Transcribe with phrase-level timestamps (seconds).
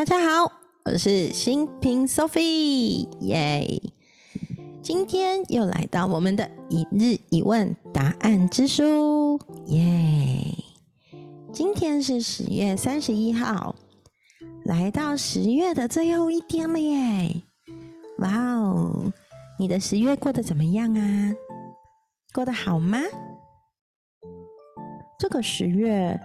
[0.00, 0.50] 大家好，
[0.86, 3.82] 我是新平 Sophie，耶！
[4.80, 10.56] 今天又来到我们的一日一问答案之书，耶！
[11.52, 13.76] 今天是十月三十一号，
[14.64, 17.42] 来到十月的最后一天了耶！
[18.20, 19.12] 哇哦，
[19.58, 21.34] 你的十月过得怎么样啊？
[22.32, 23.00] 过得好吗？
[25.18, 26.18] 这个十月，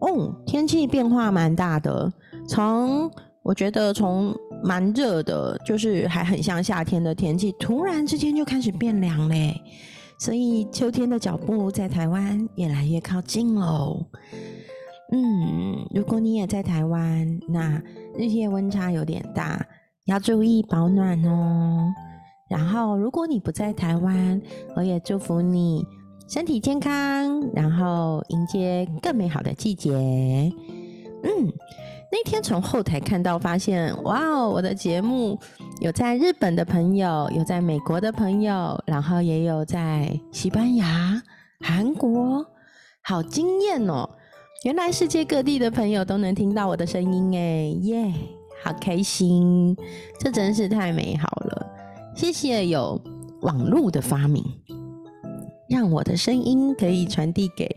[0.00, 2.10] 哦，天气变化蛮大的。
[2.50, 3.08] 从
[3.42, 9.54] 我觉得从蛮热的，就是还很像夏天的天气，突然之间就开始变凉嘞。
[10.18, 14.04] 所以秋天的脚步在台湾越来越靠近喽。
[15.12, 17.80] 嗯，如果你也在台湾，那
[18.18, 19.64] 日夜温差有点大，
[20.06, 21.88] 要注意保暖哦。
[22.50, 24.42] 然后，如果你不在台湾，
[24.74, 25.86] 我也祝福你。
[26.28, 29.90] 身体健康，然后迎接更美好的季节。
[29.92, 31.52] 嗯，
[32.12, 35.38] 那天从后台看到，发现哇哦，我的节目
[35.80, 41.22] 有在日本的朋友，有在美国的朋友，然后也有在西班牙、
[41.60, 42.44] 韩国，
[43.02, 44.10] 好惊艳哦！
[44.64, 48.12] 原来世界各地的朋友都能听到我的声音哎，耶，
[48.64, 49.76] 好开心！
[50.18, 51.66] 这真是太美好了，
[52.16, 53.00] 谢谢有
[53.42, 54.44] 网络的发明。
[55.68, 57.68] 让我的声音可以传递给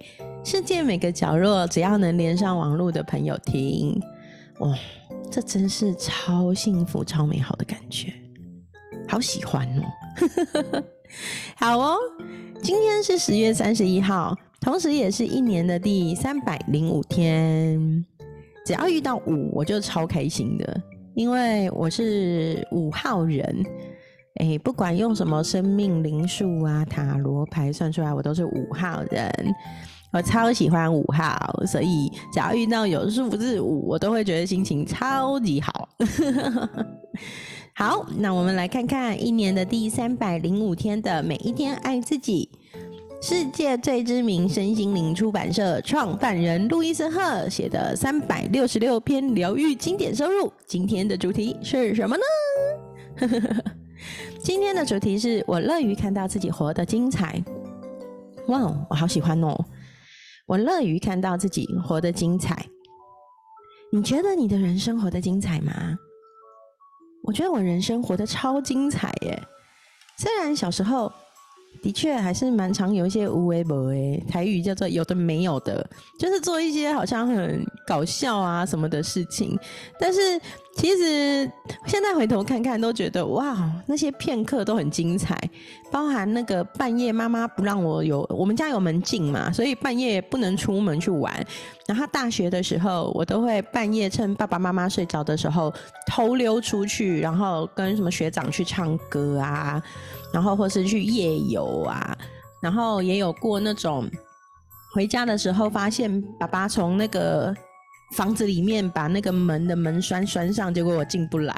[0.44, 4.02] 世界每个角落，只要能连上网络的朋友听，
[4.64, 4.78] 哇，
[5.30, 8.14] 这真是超幸福、超美好的感觉，
[9.08, 10.84] 好喜欢哦！
[11.56, 11.98] 好哦，
[12.62, 18.06] 今天是十月三十一号，同时也是一年的第三百零五天。
[18.66, 20.82] 只要遇到五，我就超开心的，
[21.14, 23.66] 因为我是五号人。
[24.36, 29.30] 哎，不管用什么生命灵数啊、塔罗牌算出来，我都是五号人。
[30.14, 35.90] 我超喜欢五号，所以只要遇到有数字五，我都会觉得心情超级好。
[37.74, 42.48] 好，那我们来看看一年的第三百零五天的每一天爱自己。
[43.24, 50.52] 世界最知名身心灵出版社创办人路易斯赫写的三百六十六篇疗愈经典收入。
[50.68, 52.24] 今天的主题是什么呢？
[54.44, 57.42] 今天的主题是我乐于看到自己活得精彩。
[58.50, 58.60] 哇，
[58.90, 59.58] 我好喜欢哦！
[60.54, 62.64] 我乐于看到自己活得精彩。
[63.92, 65.98] 你觉得你的人生活得精彩吗？
[67.24, 69.42] 我觉得我人生活得超精彩耶！
[70.20, 71.12] 虽然小时候。
[71.82, 75.86] 的确还是蛮常有一些无为不为，台语叫做有的没有的，
[76.20, 79.60] 就是做一些好像很搞笑啊什么的事情。
[80.00, 80.40] 但是
[80.76, 81.50] 其实
[81.86, 85.38] 现在回头看看，都觉得哇，那些片刻都很精彩。
[85.92, 91.34] 包含那个半夜妈妈不让我有，我们家有门禁嘛，所以半夜不能出门去玩。
[91.88, 95.72] 然后大学的时候，我都会半夜趁爸爸妈妈睡着的时候
[96.08, 99.82] 偷溜出去，然后跟什么学长去唱歌啊。
[100.34, 102.18] 然后或是去夜游啊，
[102.60, 104.10] 然后也有过那种
[104.96, 107.56] 回家的时候发现爸爸从那个
[108.16, 111.56] 房子里面把那个门的门栓栓上，结果我进不来，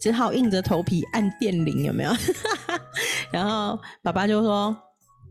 [0.00, 2.10] 只好硬着头皮按电铃，有没有？
[3.32, 4.76] 然后爸爸就说：“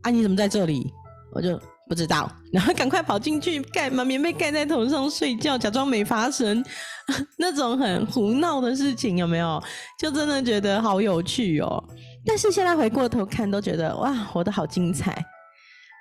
[0.04, 0.92] 啊，你怎么在这里？”
[1.34, 1.60] 我就
[1.90, 6.64] 不知道，然后赶快跑进去盖把棉被盖在头上睡觉，假装没发生
[7.38, 9.62] 那种很胡闹的事情，有没有？
[10.00, 11.84] 就真的觉得好有趣哦。
[12.26, 15.26] 但是现在回过头看，都觉得哇，活得好精彩。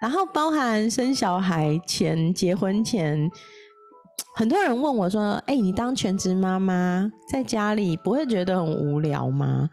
[0.01, 3.29] 然后包含生小孩前、结婚前，
[4.37, 9.69] 很多人问我说：“哎，你当全职妈妈在家里不会觉得很无聊吗？”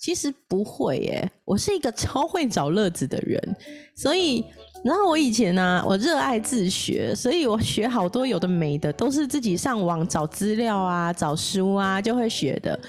[0.00, 3.56] 其实不会耶，我是一个超会找乐子的人。
[3.94, 4.42] 所以，
[4.82, 12.80] 然后我以前呢，我热爱自学，所以我学好多有的没的，都是自己上网找资料啊、找书啊就会学的。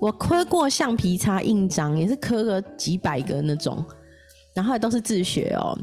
[0.00, 3.84] 我刻过橡皮擦印章，也是刻个几百个那种，
[4.54, 5.76] 然后都是自学哦。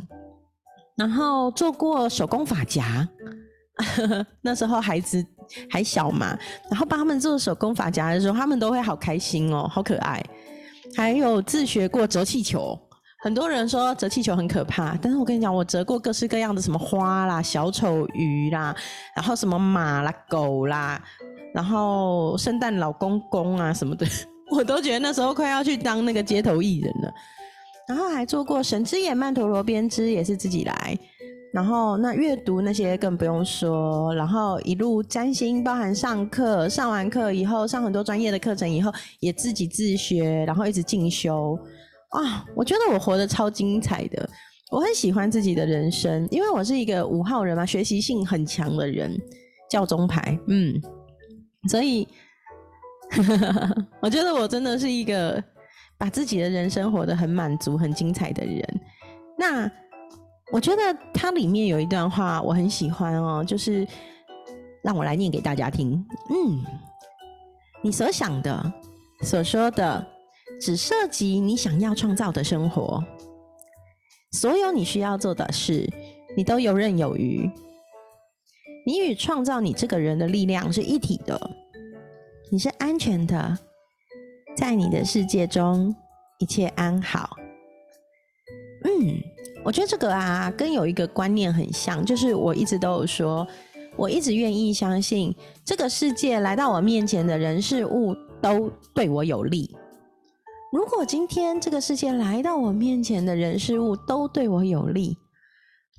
[0.95, 3.05] 然后做过手工发夹，
[4.41, 5.25] 那时候孩子
[5.69, 6.37] 还小嘛，
[6.69, 10.23] 然后帮他们做手工发夹的时候，他们都会好开心哦，好可爱。
[10.95, 12.79] 还有自学过折气球，
[13.23, 18.75] 很多人说折气球很可怕，但是我跟你讲，我折过各式各样的什么花啦、小丑鱼啦，
[19.15, 21.01] 然后什么马啦、狗啦。
[21.53, 24.05] 然后圣诞老公公啊什么的，
[24.51, 27.13] 我都觉得那时候快要去当那个街头艺人了。
[27.87, 30.97] 然后还做过神之眼曼陀罗编织，也是自己来。
[31.53, 34.13] 然后那阅读那些更不用说。
[34.15, 41.57] 然后一路占星，包含上课，上完课以后上很多专业的课程以后，也自己自学，然后一直进修。
[42.09, 44.29] 啊，我觉得我活得超精彩的，
[44.71, 49.15] 我很喜欢自己的人生，因为我是一个五号人嘛，学习性很强的人，
[49.69, 50.81] 教中牌，嗯。
[51.69, 52.05] 所以，
[54.01, 55.41] 我觉得我真的是一个
[55.97, 58.81] 把自己的人生活得很满足、很精彩的人。
[59.37, 59.71] 那
[60.53, 63.87] 我觉得它里面有一段话我很喜欢哦，就是
[64.83, 65.93] 让我来念给大家听。
[66.29, 66.63] 嗯，
[67.81, 68.71] 你所想的、
[69.23, 70.05] 所说的，
[70.61, 73.03] 只涉及你想要创造的生活。
[74.33, 75.91] 所有你需要做的事，
[76.37, 77.49] 你都游刃有余。
[78.85, 81.49] 你与创造你这个人的力量是一体的，
[82.51, 83.57] 你是安全的，
[84.55, 85.95] 在你的世界中
[86.37, 87.37] 一切安好。
[88.83, 89.19] 嗯，
[89.63, 93.47] 我觉得这个啊，跟有一个观念很像，就是我一直都有说，
[93.95, 95.33] 我一直愿意相信
[95.63, 99.73] 这个世界来到我面前的人事物都对我有利。
[100.71, 105.15] 如果今天这个世界来到我面前的人事物都对我有利，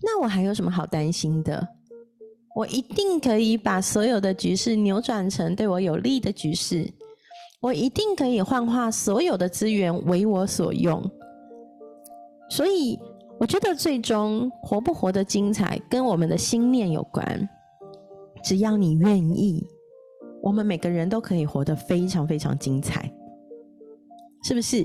[0.03, 1.67] 那我还有什么好担心的？
[2.55, 6.93] 我一定可以把所有的局势扭转成对我有利的局势，
[7.61, 11.03] 我一定可以幻化所有的资源为我所用。
[12.51, 12.99] 所以，
[13.45, 17.47] 我觉得最终活不活得精彩，跟我们的心念有关。
[18.43, 19.63] 只要你愿意，
[20.43, 23.03] 我们每个人都可以活得非常非常精彩。
[24.45, 24.83] 是不是？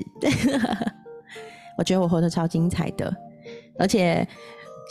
[1.80, 3.10] 我觉得我活得超精彩的，
[3.80, 4.28] 而且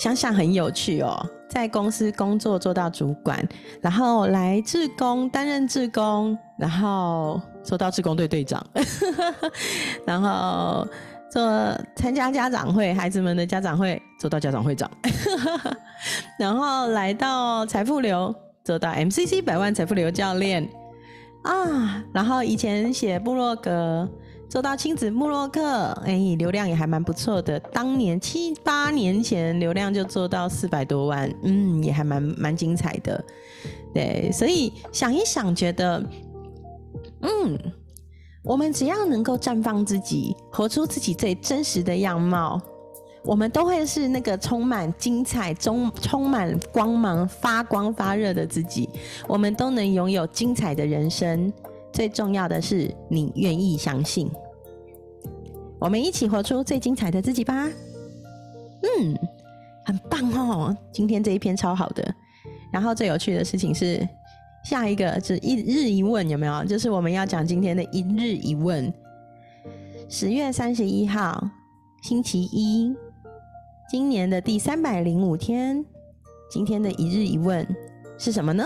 [0.00, 1.14] 想想很有趣哦。
[1.46, 3.46] 在公司工作做到主管，
[3.82, 8.66] 然后来志工担任志工，然后做到志工队队长，
[10.06, 10.88] 然后
[11.30, 11.42] 做
[11.96, 14.90] 参加家长会，孩子们的家长会做到家长会长，
[16.38, 18.34] 然后来到财富流
[18.64, 20.68] 做到 MCC 百万财富流教练
[21.42, 24.08] 啊，然后以前写部落格。
[24.50, 25.60] 做到亲子慕洛克，
[26.06, 27.60] 哎，流量也还蛮不错的。
[27.60, 33.22] 当年七八年前，流量就做到四百多万，嗯，也还蛮蛮精彩的。
[33.92, 36.02] 对，所以想一想，觉得，
[37.20, 37.58] 嗯，
[38.48, 42.58] 我们只要能够绽放自己，活出自己最真实的样貌，
[43.22, 48.88] 我们都会是那个充满精彩、充充满光芒、发光发热的自己。
[49.26, 51.52] 我们都能拥有精彩的人生。
[51.92, 54.30] 最重要的是，你愿意相信。
[55.78, 57.68] 我们一起活出最精彩的自己吧。
[58.82, 59.14] 嗯，
[59.84, 62.14] 很棒哦，今天这一篇超好的。
[62.72, 64.08] 然后最有趣的事情是，
[64.64, 66.64] 下一个是一日一问，有没有？
[66.64, 68.92] 就是我们要讲今天的一日一问。
[70.08, 71.48] 十月三十一号，
[72.02, 72.94] 星期一，
[73.90, 75.84] 今年的第三百零五天，
[76.50, 77.66] 今天的一日一问
[78.18, 78.64] 是什么呢？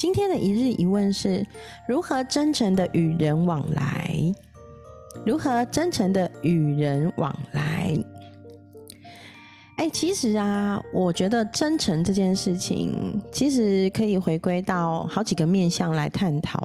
[0.00, 1.44] 今天的一日一问是
[1.88, 4.32] 如何真诚的与人往来？
[5.26, 7.67] 如何真诚的与人往来？
[9.78, 16.60] 哎，其实啊，我觉得真诚这件事情，其实可以回归到好几个面向来探讨。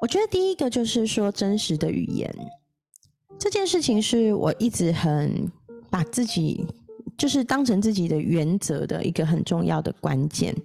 [0.00, 2.34] 我觉得第一个就是说真实的语言，
[3.38, 5.46] 这件事情是我一直很
[5.90, 6.66] 把自己
[7.18, 10.56] 就是当成自己的原则的一个很重要的关键。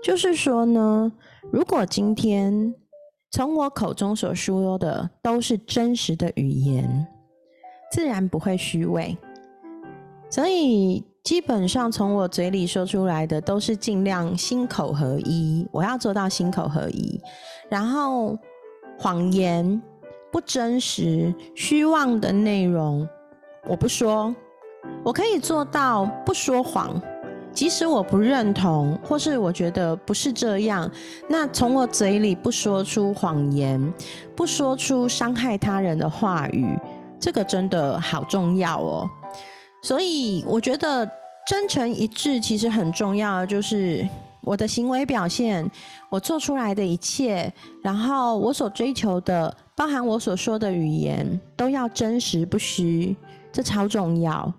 [0.00, 1.12] 就是说呢，
[1.50, 2.72] 如果今天
[3.32, 7.04] 从我口中所说的都是真实的语言，
[7.90, 9.16] 自然不会虚伪。
[10.28, 17.20] 所以基本上从我嘴里说出来的都是尽量心口合一，我要做到心口合一。
[17.68, 18.36] 然后
[18.98, 19.80] 谎言、
[20.30, 23.08] 不真实、虚妄的内容，
[23.68, 24.34] 我不说。
[25.04, 27.00] 我可以做到不说谎。
[27.52, 30.90] 即使我不认同，或是我觉得不是这样，
[31.26, 33.80] 那从我嘴里不说出谎言，
[34.36, 36.78] 不说出伤害他人的话语，
[37.18, 39.08] 这个真的好重要哦。
[39.86, 41.08] 所以我觉得
[41.46, 44.04] 真诚一致其实很重要，就是
[44.42, 45.70] 我的行为表现，
[46.10, 47.52] 我做出来的一切，
[47.84, 53.14] 然后我所追求的，包含我所说的语言，都要真实不虚，
[53.52, 54.52] 这超重要。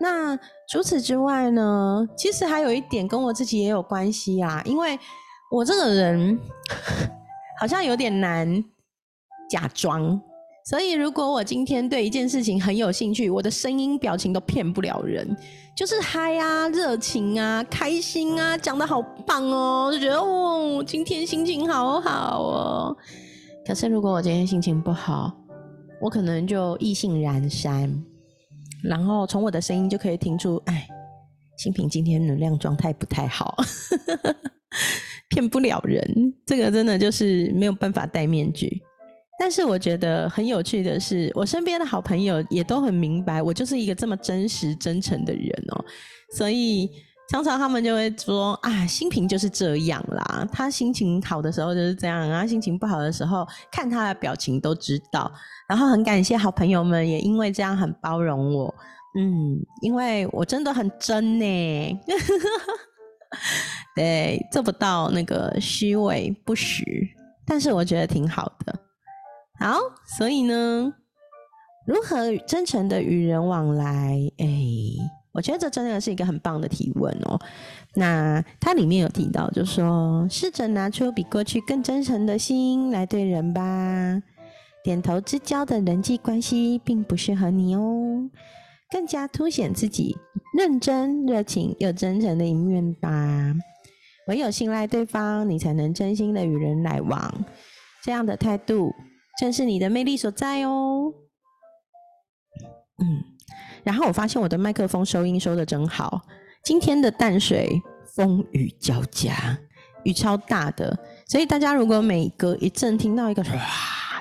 [0.00, 0.34] 那
[0.70, 2.08] 除此之外呢？
[2.16, 4.98] 其实还有一点跟我自己也有关系啊，因为
[5.50, 6.40] 我这个人
[7.60, 8.64] 好像有点难
[9.50, 10.18] 假装，
[10.64, 15.36] 所以如果我今天对一件事情很有兴趣，我的声音、表情都骗不了人，
[15.76, 22.96] 就是嗨啊、热情啊、开心啊，讲的好棒哦，就觉得哦，今天心情好好哦。
[23.66, 25.32] 可是如果我今天心情不好，
[26.00, 27.92] 我可能就意兴阑珊。
[28.84, 30.86] 然后从我的声音就可以听出，哎，
[31.56, 33.56] 新平今天能量状态不太好，
[35.30, 36.34] 骗不了人。
[36.46, 38.80] 这个真的就是没有办法戴面具。
[39.42, 45.84] 但是我觉得很有趣的是，我身边的好朋友也都很明白，我就是一个这么真实、真诚的人哦。
[46.36, 46.88] 所以
[47.28, 50.46] 常常他们就会说啊，心平就是这样啦。
[50.52, 55.28] 他心情好的时候就是这样啊，心情不好的时候，看他的表情都知道。
[55.68, 58.72] 然后很感谢好朋友们，也因为这样很包容我。
[59.18, 62.00] 嗯，因为我真的很真呢，
[63.96, 66.84] 对，做不到那个虚伪不实，
[67.44, 68.78] 但是我觉得挺好的。
[69.62, 69.78] 好，
[70.18, 70.92] 所以呢，
[71.86, 74.18] 如何真诚的与人往来？
[74.38, 74.46] 哎。
[75.34, 77.40] 我觉得这真的是一个很棒的提问哦。
[77.94, 84.22] 那它里面有提到，就说试着拿出比过去更真诚的心来对人吧。
[84.84, 88.28] 点头之交的人际关系并不适合你哦，
[88.90, 90.14] 更加凸显自己
[90.54, 93.54] 认真、热情又真诚的一面吧。
[94.26, 97.32] 唯有信赖对方，你才能真心的与人来往。
[98.02, 98.92] 这样的态度
[99.42, 101.12] 正是你的魅力所在哦。
[103.02, 103.24] 嗯。
[103.84, 106.22] 然后我发现我的麦克风收音收的真好。
[106.64, 107.68] 今天的淡水
[108.14, 109.58] 风雨交加，
[110.04, 110.96] 雨超大的，
[111.26, 113.58] 所以大家如果每隔一阵听到一个唰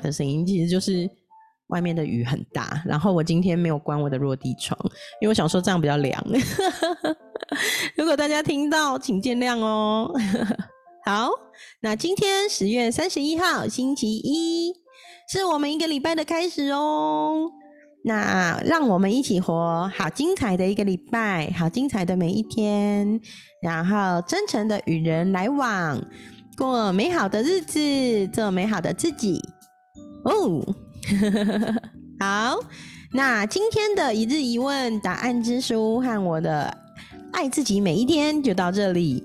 [0.02, 1.08] 的声音，其实就是
[1.68, 2.82] 外面的雨很大。
[2.84, 4.76] 然后我今天没有关我的落地窗，
[5.22, 6.20] 因为我想说这样比较凉。
[7.96, 10.12] 如果大家听到，请见谅哦。
[11.06, 11.30] 好，
[11.82, 14.74] 那今天十月三十一号星期一，
[15.34, 17.50] 是我们一个礼拜的开始哦。
[18.04, 23.18] 那让我们一起活好精彩的一个礼拜，好精彩的每一天，
[23.62, 26.04] 然后真诚的与人来往，
[26.58, 27.80] 过美好的日子，
[28.34, 29.42] 做美好的自己。
[30.26, 30.62] 哦，
[32.20, 32.60] 好，
[33.14, 36.78] 那今天的一日一问答案之书和我的
[37.32, 39.24] 爱自己每一天就到这里。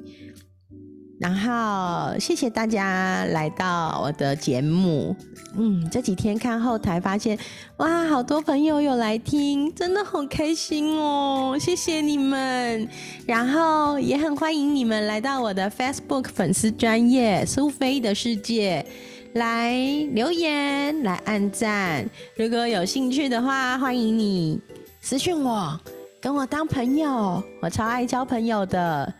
[1.18, 5.16] 然后谢谢大家来到我的节目。
[5.58, 7.38] 嗯，这几天看后台发现，
[7.78, 11.56] 哇，好多朋友有来听，真的好开心哦！
[11.58, 12.86] 谢谢你们。
[13.26, 18.84] 然后也很欢迎你们来到我的 Facebook 粉丝专业苏菲的世界
[19.32, 19.74] 来
[20.12, 22.06] 留言、来按赞。
[22.36, 24.60] 如果有兴趣的话，欢迎你
[25.00, 25.80] 私讯我，
[26.20, 27.42] 跟我当朋友。
[27.62, 29.10] 我超爱交朋友的，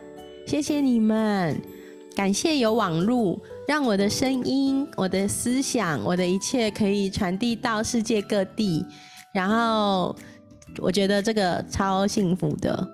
[0.45, 1.59] 谢谢你们。
[2.17, 8.83] 感谢有网路，让我的声音、我的思想、我的一切可以传递到世界各地。
[9.31, 10.15] 然后，
[10.79, 12.87] 我觉得这个超幸福的，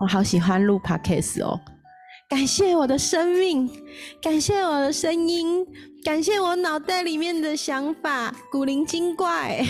[0.00, 1.60] 我好喜欢录 podcast 哦。
[2.28, 3.70] 感谢我的生命，
[4.20, 5.64] 感谢我的声音，
[6.02, 9.64] 感谢我脑袋里面的想法，古灵精怪。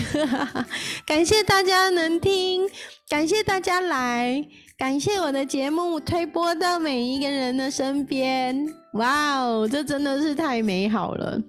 [1.05, 2.67] 感谢大家能听，
[3.07, 4.43] 感谢大家来。
[4.77, 11.41] 感谢我的节目推播到每一个人的身边，哇哦，这真的是太美好了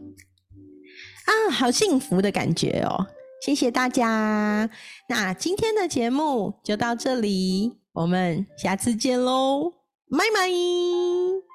[1.27, 3.05] 啊，好幸福的感觉哦！
[3.45, 4.71] 谢谢大家，
[5.09, 9.73] 那今天的节目就到这里，我们下次见喽，
[10.11, 11.46] 拜拜。